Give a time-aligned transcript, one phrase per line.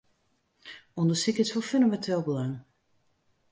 [1.01, 2.55] Undersyk is fan fûneminteel belang.